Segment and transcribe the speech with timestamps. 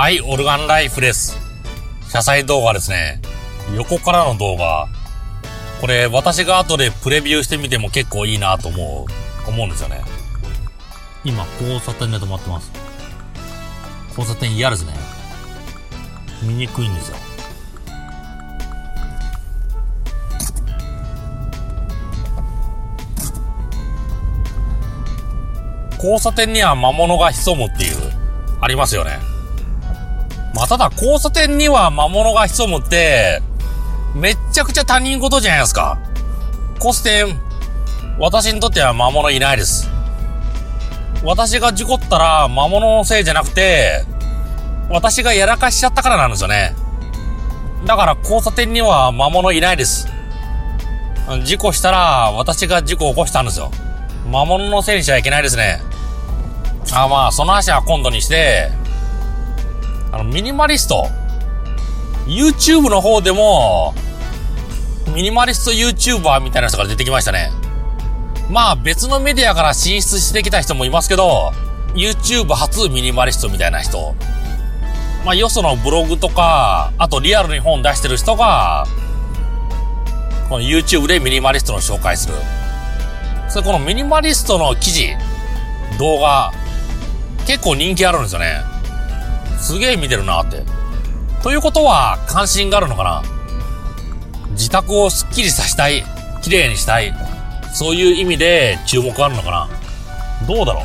[0.00, 1.36] はい、オルガンライフです。
[2.08, 3.20] 車載動画ですね。
[3.76, 4.88] 横からの動画。
[5.82, 9.06] これ、私が後でプレビューしてみても結構いいなと思
[9.46, 10.00] う、思うんですよね。
[11.22, 12.72] 今、交差点で止まってます。
[14.16, 14.94] 交差点嫌ですね。
[16.42, 17.18] 見にくいんですよ。
[25.96, 27.96] 交差点には魔物が潜むっていう、
[28.62, 29.29] ありますよね。
[30.60, 33.40] まあ、ただ交差点には魔物が潜むって、
[34.14, 35.98] めっちゃくちゃ他人事じゃないですか。
[36.74, 37.40] 交差点、
[38.18, 39.88] 私にとっては魔物いないです。
[41.24, 44.04] 私が事故ったら魔物のせいじゃなくて、
[44.90, 46.74] 私がやらかしちゃったからなんですよね。
[47.86, 50.08] だから交差点には魔物いないです。
[51.42, 53.70] 事故したら私が事故を起こしたんですよ。
[54.30, 55.80] 魔物のせいにしちゃいけないですね。
[56.92, 58.78] あまあ、その話は今度にして、
[60.12, 61.08] あの、ミニマリスト。
[62.26, 63.94] YouTube の方でも、
[65.14, 67.50] ミニマリスト YouTuber みたいな人が出てきましたね。
[68.50, 71.52] まあ別のメディアから進出してきた人もいますけど、
[71.94, 74.14] YouTube 初ミニマリストみたいな人。
[75.24, 78.86] まあよそのブログとか、あとリアルに本出してる人が、
[80.48, 82.34] この YouTube でミニマリストの紹介する。
[83.48, 85.14] それこのミニマリストの記事、
[85.98, 86.52] 動画、
[87.46, 88.69] 結構人気あるんですよね。
[89.60, 90.64] すげえ見てるなって。
[91.42, 93.22] ということは、関心があるのかな？
[94.52, 96.04] 自宅をスッキリさせたい。
[96.42, 97.14] 綺麗にしたい。
[97.72, 99.68] そういう意味で注目あるのかな？
[100.46, 100.84] どうだろう？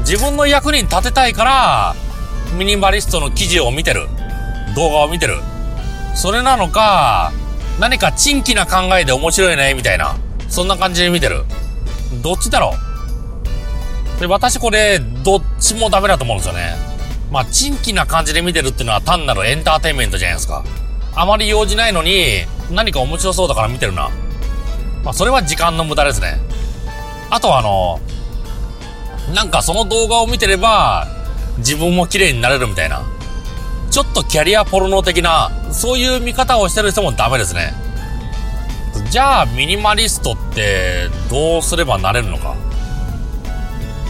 [0.00, 1.94] 自分の役に立てたいから、
[2.56, 4.06] ミニマリストの記事を見てる。
[4.74, 5.38] 動画を見てる。
[6.14, 7.32] それなのか、
[7.80, 10.16] 何か珍奇な考えで面白いね、みたいな。
[10.48, 11.44] そんな感じで見てる。
[12.22, 12.85] どっちだろう？
[14.20, 16.76] で、私これ、どっちもダメだと思うんですよね。
[17.30, 20.64] まあ、珍奇な感じで見てるっていうのは単なるエンターテインメントじゃないですか。
[21.14, 24.10] あまり用事ないのに、何か面白そうだから見てるな。
[25.02, 26.38] まあ、それは時間の無駄ですね。
[27.30, 28.00] あとはあの、
[29.34, 31.06] なんかその動画を見てれば、
[31.58, 33.02] 自分も綺麗になれるみたいな。
[33.90, 37.72] ちょっとキャリアポルノ的な、そういう見方をしてる人もダメですね。
[39.10, 42.54] じゃあ、ミニマリストってどうすればなれるのか。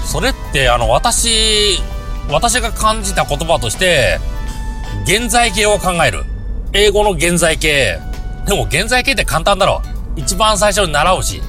[0.07, 1.79] それって、あの、私、
[2.31, 4.19] 私が感じた言葉として、
[5.05, 6.25] 現在形を考える。
[6.73, 7.99] 英語の現在形。
[8.47, 9.83] でも現在形って簡単だろ。
[10.15, 11.43] 一番最初に習うし。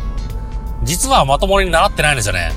[0.83, 2.51] 実はまともに習ってないんですよね。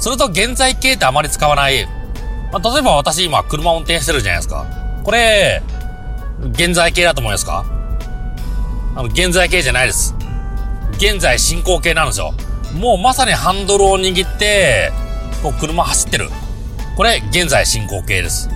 [0.00, 1.86] それと現在形ってあまり使わない。
[2.52, 4.66] まあ、例えば私今車を運転してるじゃないですか。
[5.04, 5.62] これ、
[6.52, 7.64] 現在形だと思いますか？
[8.96, 10.14] あの、現在形じゃないです。
[10.92, 12.34] 現在進行形なんですよ。
[12.74, 14.92] もうまさにハンドルを握って、
[15.42, 16.28] こう車走ってる。
[16.96, 18.48] これ、現在進行形です。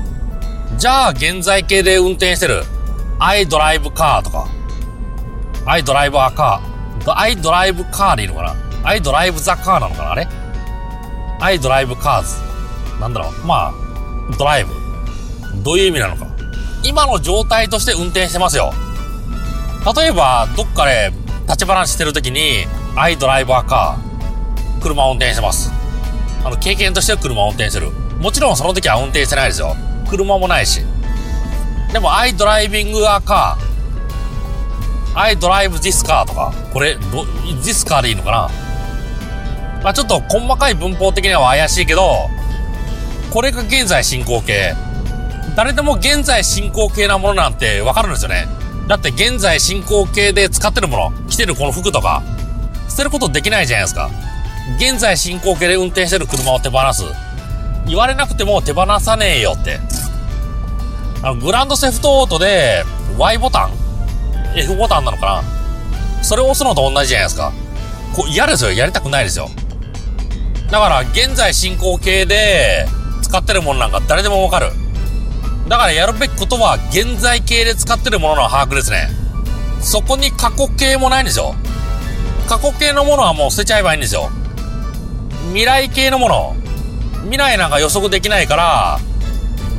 [0.77, 2.63] じゃあ、現在形で運転してる。
[3.19, 4.49] I drive car とか。
[5.67, 6.61] I drive a car.
[7.07, 10.29] I drive car でいいのかな ?I drive the car なのかなあれ
[11.41, 12.43] ?I drive cars.
[13.01, 14.75] なんだろうまあ、ドライブ。
[15.63, 16.27] どういう意味なのか。
[16.83, 18.73] 今の状態として運転してますよ。
[19.97, 21.13] 例えば、どっかで
[21.47, 22.67] 立ち話してるときに、
[22.97, 23.97] I drive a car.
[24.83, 25.74] 車を運転してます。
[26.45, 27.91] あの、経験としては車を運転してる。
[28.21, 29.77] もちろんその時は運転してないですよ。
[30.09, 30.83] 車もないし。
[31.93, 33.57] でも、I driving a car.
[35.15, 36.97] I drive this car とか、これ、
[37.63, 38.51] this car でいいのかな？
[39.83, 42.29] まあちょっと細かい文法的には怪しいけど、
[43.31, 44.75] これが現在進行形。
[45.57, 48.49] 誰でも現在進行形なものなんてわかるんですよね。
[48.89, 52.23] だって現在進行形で使ってるもの、着てるこの服とか、
[52.89, 54.11] 捨てることできないじゃないですか。
[54.79, 57.05] 現在進行形で運転してる車を手放す。
[57.87, 59.79] 言われなくても手放さねえよって。
[61.23, 62.83] あの、グランドセフトオートで
[63.19, 63.73] Y ボタン
[64.57, 66.25] ？F ボタンなのかな？
[66.25, 67.53] それを押すのと同じじゃないですか。
[68.17, 68.73] こう嫌ですよ。
[68.73, 69.51] やりたくないですよ。
[70.71, 72.87] だから、現在進行形で
[73.23, 74.71] 使ってるものなんか誰でもわかる。
[75.69, 79.09] だからやるべきことは、現在形で使ってるものの把握ですね。
[79.83, 81.55] そこに過去形もないんですよ。
[82.49, 84.31] 過去形のものはもう捨てちゃえばいいんですよ。
[85.55, 86.57] 未来形のもの。
[87.23, 88.99] 未来なんか予測できないから、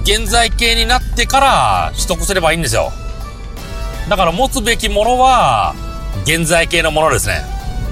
[0.03, 2.93] 現在形になってから取得すればいいんですよ。
[4.09, 5.75] だから持つべきものは、
[6.23, 7.41] 現在形のものですね。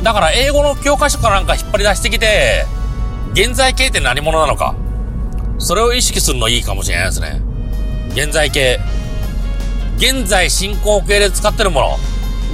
[0.01, 2.65] だから英語の教科書かなんか引っ張り出してきて、
[3.33, 4.75] 現在形って何者なのか。
[5.59, 7.41] それを意識するのいいかもしれないですね。
[8.11, 8.79] 現在形。
[9.97, 11.99] 現在進行形で使ってるもの。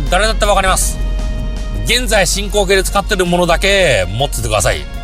[0.09, 0.97] 誰だってわかります。
[1.85, 4.98] 現在進行形で使ってるものだけ持っててください。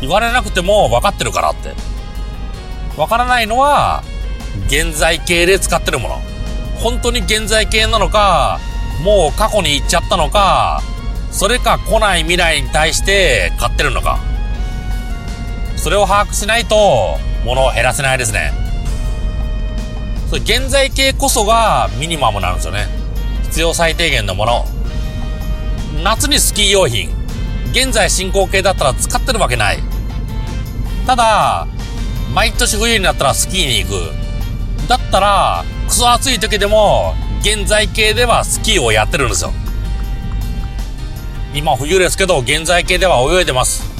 [0.00, 1.72] 言われなくても分かってるからって。
[2.96, 4.02] わからないのは、
[4.66, 6.22] 現在形で使ってるもの。
[6.80, 8.58] 本当に現在形なのか、
[9.02, 10.82] もう過去に行っちゃったのか、
[11.30, 14.18] それか来ない未来に対して買ってるのか。
[15.76, 18.52] それを把握しないと、物を減らせないですね。
[20.28, 22.86] それ現在形こそがミニマムなんですよね。
[23.44, 24.66] 必要最低限のもの。
[26.04, 27.10] 夏にスキー用品。
[27.72, 29.89] 現在進行形だったら使ってるわけない。
[31.06, 31.66] ただ、
[32.32, 34.12] 毎年冬になったらスキーに行く。
[34.88, 39.52] だったら、クソ暑い時でも、現在形ではスキーをやってるんですよ。
[41.54, 43.90] 今冬ですけど、現在形では泳いでます。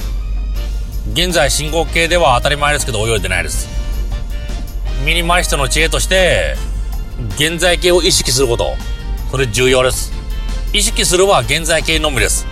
[1.13, 3.67] 現在進行形では当たり前ですけど泳いでないです。
[5.03, 6.55] ミニマリストの知恵として、
[7.35, 8.75] 現在形を意識すること。
[9.31, 10.13] それ重要です。
[10.71, 12.45] 意識するは現在形のみです。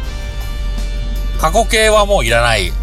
[1.40, 2.74] 過去形はもういらない。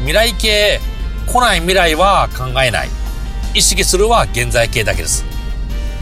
[0.00, 0.80] 未来形、
[1.26, 2.88] 来ない未来は考えない。
[3.54, 5.24] 意識するは現在形だけです。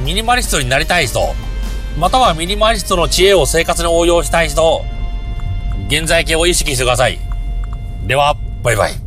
[0.00, 1.34] ミニマリストになりたい人、
[1.98, 4.84] またはミニマリストの知恵を生活に応用したい人、
[5.88, 7.18] 現在形を意識してください。
[8.06, 9.01] では、バイバイ。